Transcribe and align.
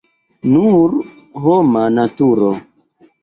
Nur 0.51 0.95
homa 1.45 1.83
naturo. 1.97 2.49